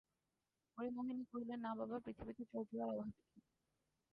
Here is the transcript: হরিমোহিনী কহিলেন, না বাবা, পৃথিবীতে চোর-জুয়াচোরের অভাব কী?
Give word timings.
হরিমোহিনী 0.77 1.23
কহিলেন, 1.25 1.59
না 1.59 1.71
বাবা, 1.79 1.97
পৃথিবীতে 1.99 2.43
চোর-জুয়াচোরের 2.45 3.01
অভাব 3.01 3.09
কী? 3.23 3.39